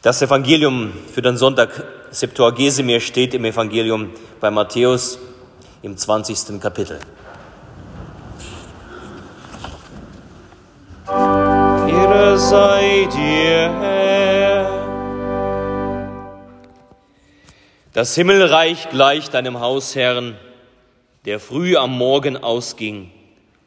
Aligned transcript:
Das 0.00 0.22
Evangelium 0.22 0.92
für 1.12 1.22
den 1.22 1.36
Sonntag 1.36 1.84
Septuagesimir 2.12 3.00
steht 3.00 3.34
im 3.34 3.44
Evangelium 3.44 4.10
bei 4.38 4.48
Matthäus 4.48 5.18
im 5.82 5.96
20. 5.96 6.60
Kapitel. 6.60 7.00
Ehre 11.08 12.38
sei 12.38 13.08
dir, 13.12 13.74
Herr. 13.80 14.70
Das 17.92 18.14
Himmelreich 18.14 18.90
gleicht 18.90 19.34
einem 19.34 19.58
Hausherrn, 19.58 20.36
der 21.24 21.40
früh 21.40 21.76
am 21.76 21.98
Morgen 21.98 22.36
ausging, 22.36 23.10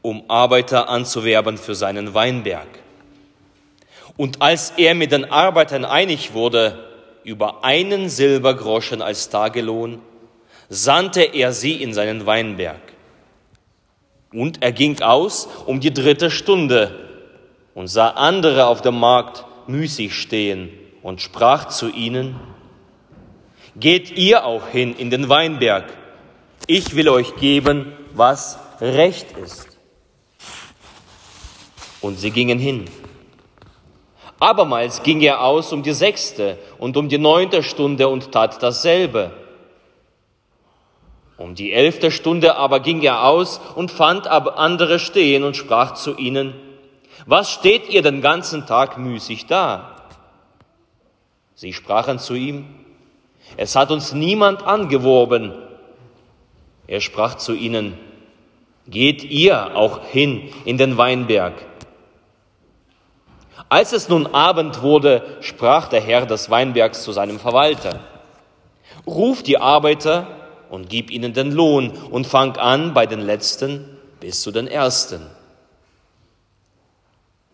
um 0.01 0.23
Arbeiter 0.29 0.87
anzuwerben 0.87 1.57
für 1.57 1.75
seinen 1.75 2.13
Weinberg. 2.13 2.69
Und 4.21 4.39
als 4.39 4.73
er 4.77 4.93
mit 4.93 5.11
den 5.11 5.31
Arbeitern 5.31 5.83
einig 5.83 6.35
wurde 6.35 6.77
über 7.23 7.63
einen 7.63 8.07
Silbergroschen 8.07 9.01
als 9.01 9.29
Tagelohn, 9.29 9.99
sandte 10.69 11.23
er 11.23 11.53
sie 11.53 11.81
in 11.81 11.95
seinen 11.95 12.27
Weinberg. 12.27 12.81
Und 14.31 14.61
er 14.61 14.73
ging 14.73 15.01
aus 15.01 15.49
um 15.65 15.79
die 15.79 15.91
dritte 15.91 16.29
Stunde 16.29 17.09
und 17.73 17.87
sah 17.87 18.09
andere 18.09 18.67
auf 18.67 18.83
dem 18.83 18.99
Markt 18.99 19.43
müßig 19.65 20.13
stehen 20.13 20.69
und 21.01 21.19
sprach 21.19 21.69
zu 21.69 21.89
ihnen, 21.89 22.39
Geht 23.75 24.15
ihr 24.15 24.45
auch 24.45 24.67
hin 24.67 24.95
in 24.95 25.09
den 25.09 25.29
Weinberg, 25.29 25.85
ich 26.67 26.95
will 26.95 27.09
euch 27.09 27.37
geben, 27.37 27.91
was 28.13 28.59
recht 28.79 29.35
ist. 29.35 29.79
Und 32.01 32.19
sie 32.19 32.29
gingen 32.29 32.59
hin. 32.59 32.85
Abermals 34.41 35.03
ging 35.03 35.21
er 35.21 35.43
aus 35.43 35.71
um 35.71 35.83
die 35.83 35.93
sechste 35.93 36.57
und 36.79 36.97
um 36.97 37.09
die 37.09 37.19
neunte 37.19 37.61
Stunde 37.61 38.07
und 38.07 38.31
tat 38.31 38.61
dasselbe. 38.63 39.31
Um 41.37 41.53
die 41.53 41.71
elfte 41.71 42.09
Stunde 42.09 42.55
aber 42.55 42.79
ging 42.79 43.03
er 43.03 43.23
aus 43.23 43.61
und 43.75 43.91
fand 43.91 44.25
andere 44.25 44.97
stehen 44.97 45.43
und 45.43 45.55
sprach 45.55 45.93
zu 45.93 46.17
ihnen, 46.17 46.55
was 47.27 47.51
steht 47.51 47.87
ihr 47.89 48.01
den 48.01 48.21
ganzen 48.21 48.65
Tag 48.65 48.97
müßig 48.97 49.45
da? 49.45 49.95
Sie 51.53 51.71
sprachen 51.71 52.17
zu 52.17 52.33
ihm, 52.33 52.65
es 53.57 53.75
hat 53.75 53.91
uns 53.91 54.11
niemand 54.11 54.63
angeworben. 54.63 55.53
Er 56.87 56.99
sprach 56.99 57.35
zu 57.35 57.53
ihnen, 57.53 57.95
geht 58.87 59.23
ihr 59.23 59.75
auch 59.75 60.03
hin 60.03 60.49
in 60.65 60.79
den 60.79 60.97
Weinberg. 60.97 61.53
Als 63.71 63.93
es 63.93 64.09
nun 64.09 64.27
Abend 64.27 64.81
wurde, 64.81 65.37
sprach 65.39 65.87
der 65.87 66.01
Herr 66.01 66.25
des 66.25 66.49
Weinbergs 66.49 67.03
zu 67.03 67.13
seinem 67.13 67.39
Verwalter, 67.39 68.01
ruf 69.07 69.43
die 69.43 69.59
Arbeiter 69.59 70.27
und 70.69 70.89
gib 70.89 71.09
ihnen 71.09 71.31
den 71.31 71.53
Lohn 71.53 71.91
und 71.91 72.27
fang 72.27 72.57
an 72.57 72.93
bei 72.93 73.05
den 73.05 73.21
Letzten 73.21 73.97
bis 74.19 74.41
zu 74.41 74.51
den 74.51 74.67
Ersten. 74.67 75.25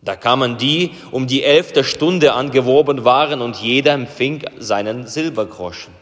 Da 0.02 0.16
kamen 0.16 0.58
die, 0.58 0.90
um 1.12 1.28
die 1.28 1.44
elfte 1.44 1.84
Stunde 1.84 2.32
angeworben 2.32 3.04
waren, 3.04 3.40
und 3.40 3.54
jeder 3.58 3.92
empfing 3.92 4.44
seinen 4.58 5.06
Silbergroschen. 5.06 5.94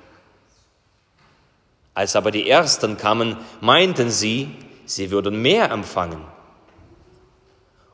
Als 1.92 2.16
aber 2.16 2.30
die 2.30 2.48
Ersten 2.48 2.96
kamen, 2.96 3.36
meinten 3.60 4.08
sie, 4.08 4.48
sie 4.86 5.10
würden 5.10 5.42
mehr 5.42 5.70
empfangen. 5.70 6.22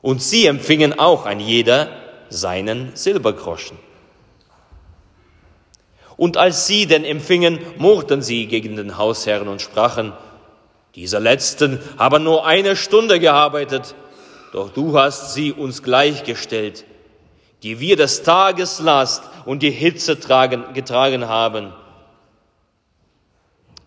Und 0.03 0.23
sie 0.23 0.47
empfingen 0.47 0.97
auch 0.97 1.27
ein 1.27 1.41
jeder 1.41 2.02
seinen 2.33 2.95
Silbergroschen. 2.95 3.79
Und 6.17 6.37
als 6.37 6.67
sie 6.67 6.87
den 6.87 7.05
empfingen, 7.05 7.59
murrten 7.79 8.23
sie 8.23 8.47
gegen 8.47 8.77
den 8.77 8.99
Hausherrn 8.99 9.49
und 9.49 9.63
sprachen, 9.63 10.13
dieser 10.95 11.21
Letzten 11.21 11.81
haben 11.99 12.23
nur 12.23 12.45
eine 12.47 12.77
Stunde 12.77 13.19
gearbeitet, 13.19 13.95
doch 14.53 14.71
du 14.71 14.99
hast 14.99 15.33
sie 15.33 15.53
uns 15.53 15.83
gleichgestellt, 15.83 16.85
die 17.63 17.81
wir 17.81 17.97
des 17.97 18.23
Tages 18.23 18.81
Last 18.81 19.23
und 19.47 19.63
die 19.63 19.71
Hitze 19.71 20.21
tragen, 20.21 20.75
getragen 20.75 21.29
haben. 21.29 21.73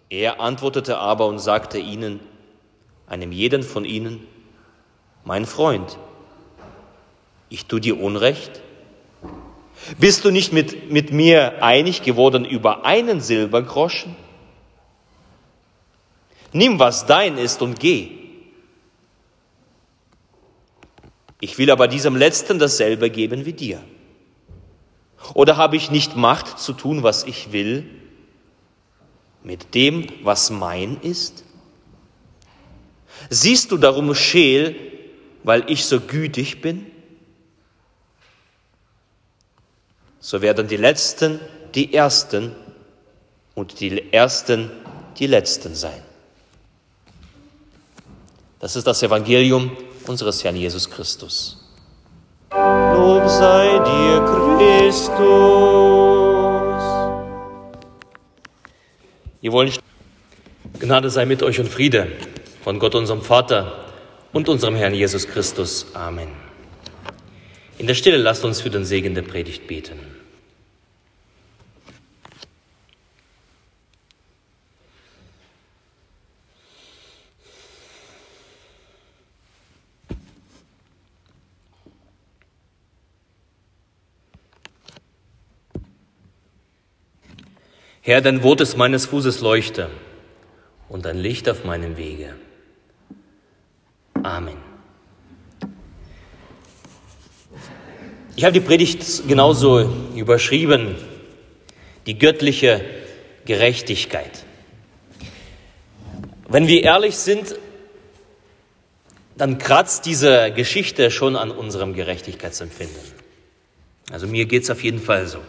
Er 0.09 0.39
antwortete 0.39 0.97
aber 0.97 1.27
und 1.27 1.39
sagte 1.39 1.77
ihnen, 1.77 2.19
einem 3.07 3.31
jeden 3.31 3.61
von 3.61 3.85
ihnen, 3.85 4.25
mein 5.23 5.45
Freund, 5.45 5.97
ich 7.49 7.65
tue 7.65 7.81
dir 7.81 7.99
Unrecht? 7.99 8.61
Bist 9.99 10.25
du 10.25 10.31
nicht 10.31 10.51
mit, 10.51 10.91
mit 10.91 11.11
mir 11.11 11.63
einig 11.63 12.01
geworden 12.01 12.45
über 12.45 12.85
einen 12.85 13.21
Silbergroschen? 13.21 14.15
Nimm, 16.53 16.79
was 16.79 17.05
dein 17.05 17.37
ist 17.37 17.61
und 17.61 17.79
geh. 17.79 18.11
Ich 21.39 21.57
will 21.57 21.69
aber 21.69 21.87
diesem 21.87 22.15
Letzten 22.15 22.59
dasselbe 22.59 23.09
geben 23.09 23.45
wie 23.45 23.53
dir. 23.53 23.83
Oder 25.33 25.57
habe 25.57 25.75
ich 25.75 25.91
nicht 25.91 26.15
Macht 26.15 26.59
zu 26.59 26.73
tun, 26.73 27.03
was 27.03 27.23
ich 27.23 27.51
will, 27.51 27.85
mit 29.43 29.75
dem, 29.75 30.07
was 30.23 30.49
mein 30.49 30.97
ist? 31.01 31.43
Siehst 33.29 33.71
du 33.71 33.77
darum 33.77 34.15
scheel, 34.15 34.75
weil 35.43 35.69
ich 35.69 35.85
so 35.85 35.99
gütig 35.99 36.61
bin? 36.61 36.85
So 40.25 40.41
werden 40.41 40.67
die 40.67 40.77
Letzten 40.77 41.39
die 41.75 41.93
Ersten 41.93 42.55
und 43.53 43.79
die 43.79 44.11
Ersten 44.11 44.71
die 45.19 45.27
Letzten 45.27 45.75
sein. 45.75 46.01
Das 48.59 48.75
ist 48.75 48.87
das 48.87 49.03
Evangelium 49.03 49.77
unseres 50.07 50.43
Herrn 50.43 50.55
Jesus 50.55 50.89
Christus. 50.89 51.57
Lob 52.51 53.29
sei 53.29 53.67
dir, 53.85 54.25
Christus. 54.57 55.13
Ihr 59.41 59.51
wollen 59.51 59.71
Gnade 60.79 61.11
sei 61.11 61.27
mit 61.27 61.43
euch 61.43 61.59
und 61.59 61.69
Friede 61.69 62.07
von 62.63 62.79
Gott, 62.79 62.95
unserem 62.95 63.21
Vater 63.21 63.85
und 64.33 64.49
unserem 64.49 64.75
Herrn 64.75 64.95
Jesus 64.95 65.27
Christus. 65.27 65.85
Amen. 65.93 66.44
In 67.77 67.87
der 67.87 67.95
Stille 67.95 68.17
lasst 68.17 68.45
uns 68.45 68.61
für 68.61 68.69
den 68.69 68.85
Segen 68.85 69.15
der 69.15 69.21
Predigt 69.21 69.67
beten. 69.67 69.99
Herr, 88.01 88.21
dein 88.21 88.43
Wort 88.43 88.61
ist 88.61 88.77
meines 88.77 89.07
Fußes 89.07 89.41
Leuchte 89.41 89.89
und 90.89 91.07
ein 91.07 91.17
Licht 91.17 91.49
auf 91.49 91.65
meinem 91.65 91.97
Wege. 91.97 92.35
Amen. 94.21 94.64
Ich 98.37 98.43
habe 98.43 98.51
die 98.51 98.59
Predigt 98.59 99.29
genauso 99.29 99.89
überschrieben, 100.13 100.95
die 102.05 102.19
göttliche 102.19 102.83
Gerechtigkeit. 103.45 104.43
Wenn 106.49 106.67
wir 106.67 106.83
ehrlich 106.83 107.15
sind, 107.15 107.55
dann 109.37 109.57
kratzt 109.57 110.05
diese 110.05 110.51
Geschichte 110.51 111.11
schon 111.11 111.37
an 111.37 111.49
unserem 111.49 111.93
Gerechtigkeitsempfinden. 111.93 112.99
Also 114.11 114.27
mir 114.27 114.45
geht 114.45 114.63
es 114.63 114.69
auf 114.69 114.83
jeden 114.83 114.99
Fall 114.99 115.27
so. 115.27 115.39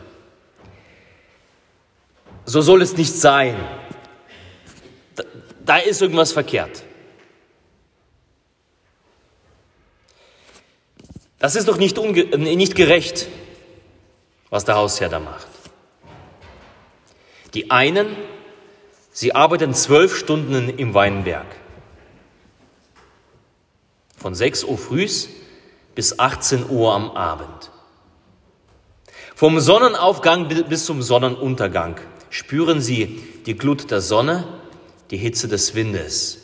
So 2.44 2.60
soll 2.60 2.82
es 2.82 2.96
nicht 2.96 3.12
sein. 3.12 3.56
Da, 5.16 5.24
da 5.64 5.76
ist 5.78 6.00
irgendwas 6.02 6.30
verkehrt. 6.30 6.84
Das 11.38 11.54
ist 11.54 11.68
doch 11.68 11.76
nicht, 11.76 11.96
nicht 11.98 12.74
gerecht, 12.74 13.28
was 14.50 14.64
der 14.64 14.76
Hausherr 14.76 15.08
da 15.08 15.20
macht. 15.20 15.46
Die 17.54 17.70
einen, 17.70 18.16
sie 19.12 19.34
arbeiten 19.34 19.74
zwölf 19.74 20.16
Stunden 20.16 20.68
im 20.68 20.94
Weinberg. 20.94 21.46
Von 24.16 24.34
6 24.34 24.64
Uhr 24.64 24.78
frühs 24.78 25.28
bis 25.94 26.18
18 26.18 26.68
Uhr 26.68 26.94
am 26.94 27.10
Abend. 27.10 27.70
Vom 29.34 29.60
Sonnenaufgang 29.60 30.48
bis 30.48 30.86
zum 30.86 31.02
Sonnenuntergang 31.02 32.00
spüren 32.30 32.80
sie 32.80 33.22
die 33.44 33.56
Glut 33.56 33.90
der 33.90 34.00
Sonne, 34.00 34.46
die 35.10 35.18
Hitze 35.18 35.48
des 35.48 35.74
Windes, 35.74 36.38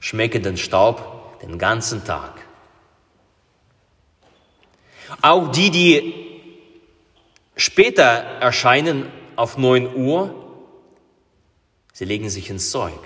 schmecken 0.00 0.42
den 0.42 0.56
Staub 0.56 1.40
den 1.40 1.58
ganzen 1.58 2.04
Tag. 2.04 2.41
Auch 5.20 5.52
die, 5.52 5.70
die 5.70 6.22
Später 7.56 8.02
erscheinen 8.02 9.10
auf 9.36 9.58
9 9.58 9.94
Uhr, 9.94 10.34
sie 11.92 12.04
legen 12.04 12.30
sich 12.30 12.48
ins 12.50 12.70
Zeug. 12.70 12.98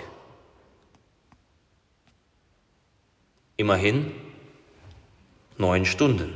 Immerhin 3.57 4.11
neun 5.57 5.85
Stunden. 5.85 6.33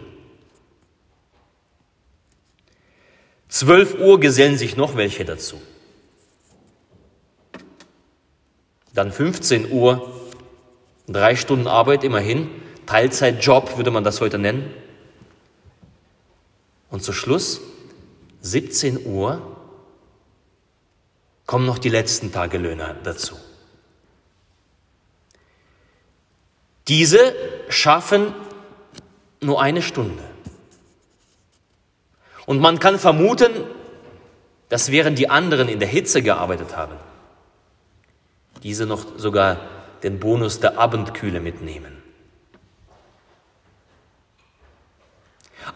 12 3.49 3.99
Uhr 3.99 4.19
gesellen 4.19 4.57
sich 4.57 4.75
noch 4.75 4.95
welche 4.95 5.25
dazu. 5.25 5.61
Dann 8.93 9.11
15 9.11 9.71
Uhr, 9.71 10.11
drei 11.07 11.35
Stunden 11.35 11.67
Arbeit 11.67 12.03
immerhin, 12.03 12.49
Teilzeitjob 12.85 13.77
würde 13.77 13.91
man 13.91 14.03
das 14.03 14.19
heute 14.19 14.37
nennen. 14.37 14.73
Und 16.91 17.03
zu 17.03 17.13
Schluss, 17.13 17.61
17 18.41 19.05
Uhr, 19.07 19.41
kommen 21.47 21.65
noch 21.65 21.79
die 21.79 21.89
letzten 21.89 22.31
Tagelöhner 22.31 22.95
dazu. 23.03 23.35
Diese 26.87 27.33
schaffen 27.69 28.33
nur 29.39 29.61
eine 29.61 29.81
Stunde. 29.81 30.23
Und 32.45 32.59
man 32.59 32.79
kann 32.79 32.99
vermuten, 32.99 33.51
dass 34.69 34.91
während 34.91 35.17
die 35.17 35.29
anderen 35.29 35.69
in 35.69 35.79
der 35.79 35.87
Hitze 35.87 36.21
gearbeitet 36.21 36.75
haben, 36.75 36.95
diese 38.63 38.85
noch 38.85 39.17
sogar 39.17 39.57
den 40.03 40.19
Bonus 40.19 40.59
der 40.59 40.77
Abendkühle 40.77 41.39
mitnehmen. 41.39 42.00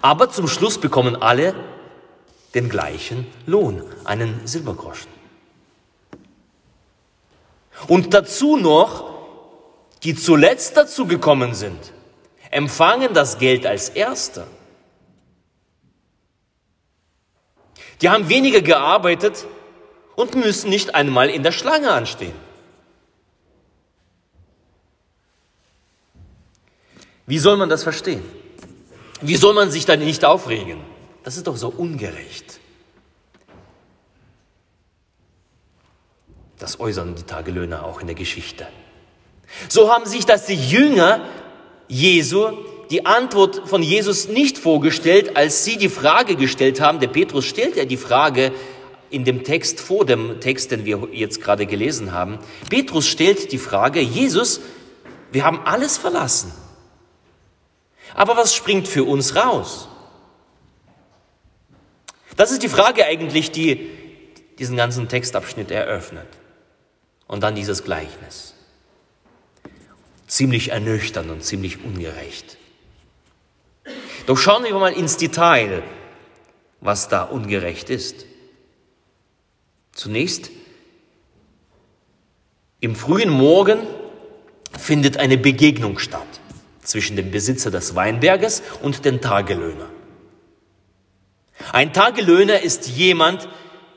Aber 0.01 0.29
zum 0.29 0.47
Schluss 0.47 0.77
bekommen 0.77 1.15
alle 1.15 1.55
den 2.53 2.69
gleichen 2.69 3.27
Lohn, 3.45 3.83
einen 4.03 4.45
Silbergroschen. 4.47 5.11
Und 7.87 8.13
dazu 8.13 8.57
noch, 8.57 9.13
die 10.03 10.15
zuletzt 10.15 10.77
dazu 10.77 11.05
gekommen 11.07 11.53
sind, 11.53 11.93
empfangen 12.51 13.13
das 13.13 13.37
Geld 13.37 13.65
als 13.65 13.89
Erster. 13.89 14.47
Die 18.01 18.09
haben 18.09 18.29
weniger 18.29 18.61
gearbeitet 18.61 19.45
und 20.15 20.35
müssen 20.35 20.69
nicht 20.69 20.95
einmal 20.95 21.29
in 21.29 21.43
der 21.43 21.51
Schlange 21.51 21.91
anstehen. 21.91 22.35
Wie 27.25 27.39
soll 27.39 27.57
man 27.57 27.69
das 27.69 27.83
verstehen? 27.83 28.23
Wie 29.21 29.35
soll 29.35 29.53
man 29.53 29.71
sich 29.71 29.85
dann 29.85 29.99
nicht 29.99 30.25
aufregen? 30.25 30.79
Das 31.23 31.37
ist 31.37 31.47
doch 31.47 31.57
so 31.57 31.69
ungerecht. 31.69 32.59
Das 36.59 36.79
äußern 36.79 37.15
die 37.15 37.23
Tagelöhner 37.23 37.85
auch 37.85 37.99
in 37.99 38.07
der 38.07 38.15
Geschichte. 38.15 38.67
So 39.69 39.91
haben 39.91 40.05
sich 40.05 40.25
das 40.25 40.45
die 40.45 40.55
Jünger 40.55 41.21
Jesu 41.87 42.51
die 42.89 43.05
Antwort 43.05 43.67
von 43.67 43.81
Jesus 43.81 44.27
nicht 44.27 44.57
vorgestellt, 44.57 45.35
als 45.35 45.65
sie 45.65 45.77
die 45.77 45.89
Frage 45.89 46.35
gestellt 46.35 46.81
haben. 46.81 46.99
Der 46.99 47.07
Petrus 47.07 47.45
stellt 47.45 47.75
ja 47.75 47.85
die 47.85 47.97
Frage 47.97 48.51
in 49.09 49.23
dem 49.23 49.43
Text 49.43 49.79
vor 49.79 50.05
dem 50.05 50.39
Text, 50.39 50.71
den 50.71 50.85
wir 50.85 51.09
jetzt 51.11 51.41
gerade 51.41 51.65
gelesen 51.65 52.11
haben. 52.11 52.39
Petrus 52.69 53.07
stellt 53.07 53.51
die 53.51 53.57
Frage, 53.57 54.01
Jesus, 54.01 54.61
wir 55.31 55.45
haben 55.45 55.61
alles 55.65 55.97
verlassen. 55.97 56.51
Aber 58.15 58.37
was 58.37 58.55
springt 58.55 58.87
für 58.87 59.03
uns 59.03 59.35
raus? 59.35 59.89
Das 62.37 62.51
ist 62.51 62.63
die 62.63 62.69
Frage 62.69 63.05
eigentlich, 63.05 63.51
die 63.51 63.89
diesen 64.57 64.77
ganzen 64.77 65.09
Textabschnitt 65.09 65.69
eröffnet. 65.69 66.27
Und 67.27 67.43
dann 67.43 67.55
dieses 67.55 67.83
Gleichnis. 67.83 68.53
Ziemlich 70.27 70.71
ernüchternd 70.71 71.29
und 71.29 71.43
ziemlich 71.43 71.83
ungerecht. 71.83 72.57
Doch 74.25 74.37
schauen 74.37 74.63
wir 74.63 74.73
mal 74.73 74.93
ins 74.93 75.17
Detail, 75.17 75.83
was 76.79 77.09
da 77.09 77.23
ungerecht 77.23 77.89
ist. 77.89 78.25
Zunächst, 79.91 80.51
im 82.79 82.95
frühen 82.95 83.29
Morgen 83.29 83.79
findet 84.77 85.17
eine 85.17 85.37
Begegnung 85.37 85.99
statt 85.99 86.27
zwischen 86.85 87.17
dem 87.17 87.31
Besitzer 87.31 87.71
des 87.71 87.95
Weinberges 87.95 88.63
und 88.81 89.03
den 89.05 89.19
Tagelöhner. 89.19 89.89
Ein 91.71 91.93
Tagelöhner 91.93 92.61
ist 92.61 92.87
jemand, 92.87 93.49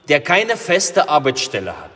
der 0.09 0.21
keine 0.21 0.57
feste 0.57 1.09
Arbeitsstelle 1.09 1.79
hat, 1.79 1.91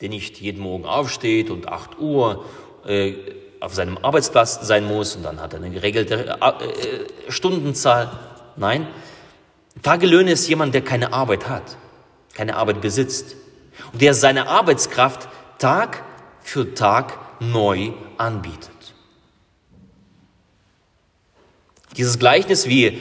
der 0.00 0.08
nicht 0.08 0.40
jeden 0.40 0.62
Morgen 0.62 0.86
aufsteht 0.86 1.50
und 1.50 1.68
8 1.68 1.98
Uhr 1.98 2.44
äh, 2.86 3.14
auf 3.60 3.74
seinem 3.74 3.98
Arbeitsplatz 3.98 4.66
sein 4.66 4.84
muss 4.84 5.16
und 5.16 5.22
dann 5.22 5.40
hat 5.40 5.52
er 5.52 5.60
eine 5.60 5.70
geregelte 5.70 6.38
äh, 6.40 6.64
äh, 6.64 7.30
Stundenzahl. 7.30 8.10
Nein, 8.56 8.86
Tagelöhner 9.82 10.32
ist 10.32 10.48
jemand, 10.48 10.74
der 10.74 10.82
keine 10.82 11.12
Arbeit 11.12 11.48
hat, 11.48 11.76
keine 12.34 12.56
Arbeit 12.56 12.80
besitzt 12.80 13.36
und 13.92 14.00
der 14.00 14.14
seine 14.14 14.48
Arbeitskraft 14.48 15.28
Tag 15.58 16.02
für 16.40 16.74
Tag 16.74 17.18
neu 17.40 17.92
anbietet. 18.18 18.70
Dieses 21.96 22.18
Gleichnis, 22.18 22.68
wie, 22.68 23.00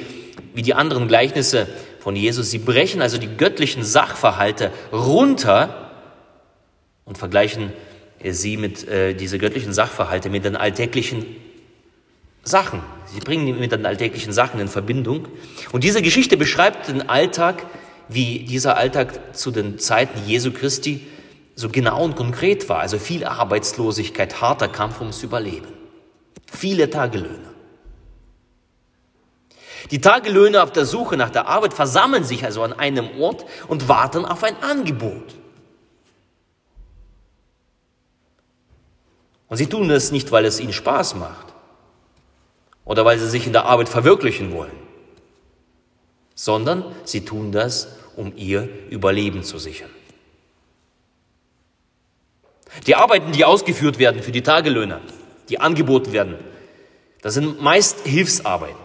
wie 0.54 0.62
die 0.62 0.74
anderen 0.74 1.08
Gleichnisse 1.08 1.68
von 2.00 2.16
Jesus, 2.16 2.52
sie 2.52 2.60
brechen 2.60 3.02
also 3.02 3.18
die 3.18 3.38
göttlichen 3.38 3.84
Sachverhalte 3.84 4.72
runter 4.92 5.92
und 7.06 7.18
vergleichen 7.18 7.74
sie 8.24 8.58
mit 8.58 8.88
äh, 8.88 9.14
diese 9.14 9.38
göttlichen 9.38 9.74
Sachverhalte 9.74 10.30
mit 10.30 10.46
den 10.46 10.56
alltäglichen 10.56 11.26
Sachen. 12.44 12.82
Sie 13.06 13.20
bringen 13.20 13.46
die 13.46 13.54
mit 13.54 13.72
den 13.72 13.86
alltäglichen 13.86 14.34
Sachen 14.34 14.60
in 14.60 14.68
Verbindung. 14.68 15.28
Und 15.72 15.84
diese 15.84 16.02
Geschichte 16.02 16.38
beschreibt 16.38 16.88
den 16.88 17.10
Alltag, 17.10 17.66
wie 18.10 18.40
dieser 18.40 18.78
Alltag 18.78 19.36
zu 19.36 19.52
den 19.52 19.80
Zeiten 19.80 20.28
Jesu 20.28 20.52
Christi 20.52 21.02
so 21.56 21.70
genau 21.70 22.04
und 22.04 22.16
konkret 22.16 22.68
war. 22.70 22.80
Also 22.80 22.98
viel 22.98 23.26
Arbeitslosigkeit, 23.26 24.42
harter 24.42 24.68
Kampf 24.68 25.00
ums 25.00 25.24
Überleben. 25.24 25.68
Viele 26.52 26.90
Tagelöhner. 26.90 27.54
Die 29.92 30.00
Tagelöhner 30.00 30.64
auf 30.64 30.72
der 30.72 30.86
Suche 30.86 31.18
nach 31.18 31.30
der 31.30 31.48
Arbeit 31.48 31.74
versammeln 31.74 32.24
sich 32.24 32.46
also 32.46 32.64
an 32.64 32.74
einem 32.74 33.20
Ort 33.20 33.46
und 33.68 33.90
warten 33.90 34.26
auf 34.26 34.44
ein 34.44 34.62
Angebot. 34.64 35.36
Und 39.50 39.58
sie 39.58 39.68
tun 39.68 39.90
das 39.90 40.12
nicht, 40.12 40.32
weil 40.32 40.46
es 40.46 40.60
ihnen 40.60 40.74
Spaß 40.74 41.16
macht 41.16 41.54
oder 42.86 43.06
weil 43.06 43.20
sie 43.20 43.30
sich 43.30 43.46
in 43.46 43.54
der 43.54 43.66
Arbeit 43.66 43.90
verwirklichen 43.90 44.52
wollen, 44.54 44.72
sondern 46.34 46.86
sie 47.04 47.24
tun 47.24 47.52
das, 47.52 47.90
um 48.16 48.34
ihr 48.36 48.68
Überleben 48.90 49.44
zu 49.44 49.58
sichern. 49.60 49.90
Die 52.88 52.96
Arbeiten, 52.96 53.32
die 53.32 53.46
ausgeführt 53.46 54.00
werden 54.00 54.22
für 54.22 54.32
die 54.32 54.42
Tagelöhner, 54.42 55.02
die 55.50 55.60
angeboten 55.60 56.12
werden, 56.12 56.38
das 57.22 57.36
sind 57.36 57.62
meist 57.62 58.02
Hilfsarbeiten. 58.06 58.84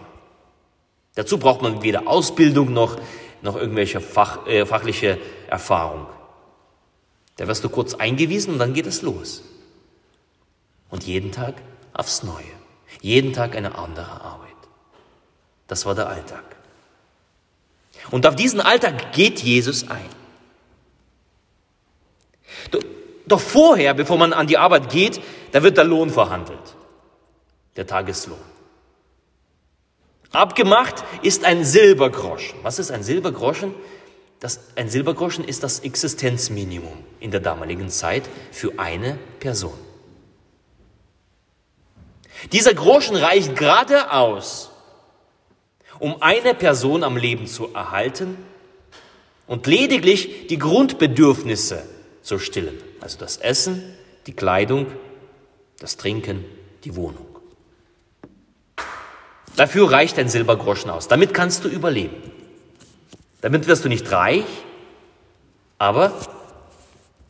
Dazu 1.15 1.37
braucht 1.37 1.61
man 1.61 1.81
weder 1.81 2.07
Ausbildung 2.07 2.71
noch, 2.71 2.97
noch 3.41 3.57
irgendwelche 3.57 3.99
Fach, 3.99 4.47
äh, 4.47 4.65
fachliche 4.65 5.17
Erfahrung. 5.47 6.07
Da 7.35 7.47
wirst 7.47 7.63
du 7.63 7.69
kurz 7.69 7.93
eingewiesen 7.93 8.53
und 8.53 8.59
dann 8.59 8.73
geht 8.73 8.85
es 8.85 9.01
los. 9.01 9.43
Und 10.89 11.05
jeden 11.05 11.31
Tag 11.31 11.55
aufs 11.93 12.23
Neue. 12.23 12.43
Jeden 13.01 13.33
Tag 13.33 13.55
eine 13.55 13.77
andere 13.77 14.21
Arbeit. 14.21 14.49
Das 15.67 15.85
war 15.85 15.95
der 15.95 16.07
Alltag. 16.07 16.43
Und 18.11 18.25
auf 18.25 18.35
diesen 18.35 18.59
Alltag 18.61 19.13
geht 19.13 19.39
Jesus 19.39 19.87
ein. 19.89 20.09
Doch 23.29 23.39
vorher, 23.39 23.93
bevor 23.93 24.17
man 24.17 24.33
an 24.33 24.47
die 24.47 24.57
Arbeit 24.57 24.89
geht, 24.89 25.21
da 25.51 25.61
wird 25.61 25.77
der 25.77 25.83
Lohn 25.83 26.09
verhandelt. 26.09 26.75
Der 27.75 27.85
Tageslohn. 27.85 28.39
Abgemacht 30.31 31.03
ist 31.21 31.45
ein 31.45 31.63
Silbergroschen. 31.63 32.59
Was 32.63 32.79
ist 32.79 32.91
ein 32.91 33.03
Silbergroschen? 33.03 33.73
Das, 34.39 34.59
ein 34.75 34.89
Silbergroschen 34.89 35.43
ist 35.43 35.63
das 35.63 35.81
Existenzminimum 35.81 37.03
in 37.19 37.29
der 37.29 37.39
damaligen 37.39 37.89
Zeit 37.89 38.23
für 38.51 38.73
eine 38.77 39.19
Person. 39.39 39.77
Dieser 42.51 42.73
Groschen 42.73 43.15
reicht 43.15 43.55
gerade 43.55 44.11
aus, 44.11 44.71
um 45.99 46.21
eine 46.21 46.55
Person 46.55 47.03
am 47.03 47.15
Leben 47.15 47.45
zu 47.45 47.73
erhalten 47.75 48.37
und 49.45 49.67
lediglich 49.67 50.47
die 50.47 50.57
Grundbedürfnisse 50.57 51.83
zu 52.29 52.37
stillen. 52.37 52.77
Also 53.01 53.17
das 53.17 53.37
Essen, 53.37 53.81
die 54.27 54.33
Kleidung, 54.33 54.85
das 55.79 55.97
Trinken, 55.97 56.45
die 56.83 56.95
Wohnung. 56.95 57.25
Dafür 59.55 59.91
reicht 59.91 60.19
ein 60.19 60.29
Silbergroschen 60.29 60.91
aus. 60.91 61.07
Damit 61.07 61.33
kannst 61.33 61.65
du 61.65 61.69
überleben. 61.69 62.15
Damit 63.41 63.67
wirst 63.67 63.83
du 63.83 63.89
nicht 63.89 64.11
reich, 64.11 64.45
aber 65.79 66.13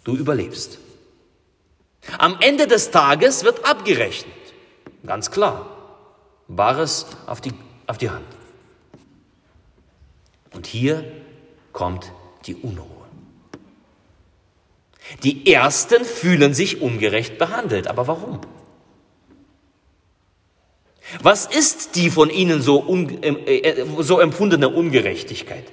du 0.03 0.15
überlebst. 0.17 0.79
Am 2.17 2.37
Ende 2.41 2.67
des 2.67 2.91
Tages 2.91 3.45
wird 3.45 3.65
abgerechnet. 3.65 4.33
Ganz 5.05 5.31
klar. 5.31 5.77
Bares 6.49 7.05
auf 7.25 7.39
die, 7.39 7.53
auf 7.87 7.97
die 7.97 8.09
Hand. 8.09 8.27
Und 10.51 10.67
hier 10.67 11.09
kommt 11.71 12.11
die 12.45 12.55
Unruhe. 12.55 12.98
Die 15.23 15.51
Ersten 15.51 16.05
fühlen 16.05 16.53
sich 16.53 16.81
ungerecht 16.81 17.37
behandelt. 17.37 17.87
Aber 17.87 18.07
warum? 18.07 18.41
Was 21.21 21.45
ist 21.47 21.95
die 21.95 22.09
von 22.09 22.29
ihnen 22.29 22.61
so, 22.61 22.87
äh, 23.21 23.57
äh, 23.57 23.85
so 23.99 24.19
empfundene 24.19 24.69
Ungerechtigkeit? 24.69 25.65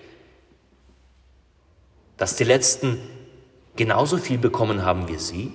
Dass 2.16 2.36
die 2.36 2.44
Letzten 2.44 2.98
genauso 3.76 4.16
viel 4.16 4.38
bekommen 4.38 4.84
haben 4.84 5.08
wie 5.08 5.18
sie? 5.18 5.52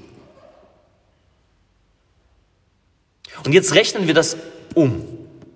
Und 3.43 3.53
jetzt 3.53 3.73
rechnen 3.73 4.05
wir 4.05 4.13
das 4.13 4.37
um. 4.75 5.07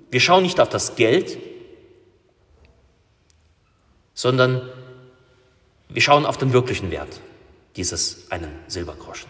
Wir 0.09 0.19
schauen 0.19 0.43
nicht 0.43 0.59
auf 0.59 0.69
das 0.69 0.95
Geld, 0.95 1.37
sondern 4.15 4.67
wir 5.89 6.01
schauen 6.01 6.25
auf 6.25 6.37
den 6.37 6.51
wirklichen 6.51 6.89
Wert 6.89 7.21
dieses 7.75 8.31
einen 8.31 8.51
Silbergroschen. 8.67 9.29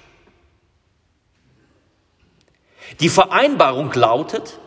Die 2.99 3.09
Vereinbarung 3.09 3.91
lautet 3.93 4.59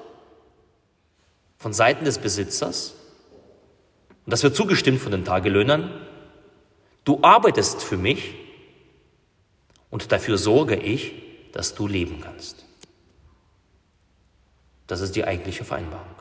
von 1.58 1.72
Seiten 1.72 2.04
des 2.04 2.18
Besitzers, 2.18 2.94
und 4.26 4.32
das 4.32 4.42
wird 4.42 4.56
zugestimmt 4.56 5.00
von 5.00 5.12
den 5.12 5.24
Tagelöhnern, 5.24 6.06
du 7.04 7.20
arbeitest 7.22 7.82
für 7.82 7.96
mich 7.96 8.34
und 9.90 10.12
dafür 10.12 10.36
sorge 10.36 10.76
ich, 10.76 11.14
dass 11.52 11.74
du 11.74 11.86
leben 11.86 12.20
kannst. 12.20 12.64
Das 14.86 15.00
ist 15.00 15.16
die 15.16 15.24
eigentliche 15.24 15.64
Vereinbarung. 15.64 16.14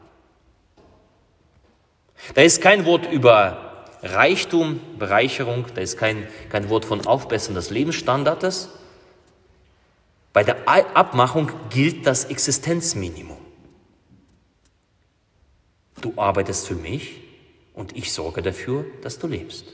Da 2.36 2.42
ist 2.42 2.62
kein 2.62 2.86
Wort 2.86 3.12
über 3.12 3.67
Reichtum, 4.14 4.80
Bereicherung, 4.98 5.66
da 5.74 5.82
ist 5.82 5.98
kein, 5.98 6.28
kein 6.50 6.70
Wort 6.70 6.86
von 6.86 7.06
Aufbessern 7.06 7.56
des 7.56 7.70
Lebensstandards. 7.70 8.70
Bei 10.34 10.44
der 10.44 10.68
Abmachung 10.68 11.52
gilt 11.70 12.06
das 12.06 12.26
Existenzminimum. 12.26 13.38
Du 16.02 16.14
arbeitest 16.16 16.68
für 16.68 16.76
mich 16.76 17.22
und 17.74 17.96
ich 17.96 18.14
sorge 18.14 18.42
dafür, 18.42 18.86
dass 19.02 19.18
du 19.20 19.28
lebst. 19.28 19.66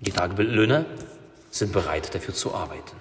Die 0.00 0.10
Tagelöhner 0.10 0.84
sind 1.50 1.72
bereit, 1.72 2.14
dafür 2.14 2.34
zu 2.34 2.54
arbeiten. 2.54 2.96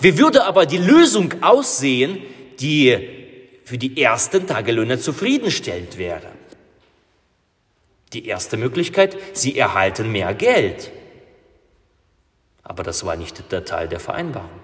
Wie 0.00 0.18
würde 0.18 0.44
aber 0.44 0.66
die 0.66 0.78
Lösung 0.78 1.42
aussehen, 1.42 2.22
die 2.60 3.23
für 3.64 3.78
die 3.78 4.00
ersten 4.00 4.46
Tagelöhner 4.46 4.98
zufriedenstellend 4.98 5.98
wäre? 5.98 6.30
Die 8.12 8.26
erste 8.26 8.56
Möglichkeit, 8.56 9.16
sie 9.32 9.58
erhalten 9.58 10.12
mehr 10.12 10.34
Geld. 10.34 10.92
Aber 12.62 12.82
das 12.82 13.04
war 13.04 13.16
nicht 13.16 13.50
der 13.50 13.64
Teil 13.64 13.88
der 13.88 14.00
Vereinbarung. 14.00 14.60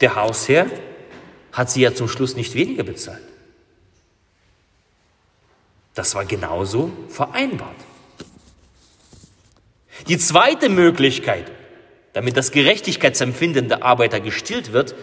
Der 0.00 0.14
Hausherr 0.14 0.66
hat 1.52 1.70
sie 1.70 1.82
ja 1.82 1.94
zum 1.94 2.08
Schluss 2.08 2.34
nicht 2.34 2.54
weniger 2.54 2.82
bezahlt. 2.82 3.22
Das 5.94 6.14
war 6.14 6.24
genauso 6.24 6.90
vereinbart. 7.08 7.76
Die 10.08 10.18
zweite 10.18 10.68
Möglichkeit, 10.68 11.50
damit 12.12 12.36
das 12.36 12.50
Gerechtigkeitsempfinden 12.50 13.68
der 13.68 13.84
Arbeiter 13.84 14.20
gestillt 14.20 14.72
wird, 14.72 14.94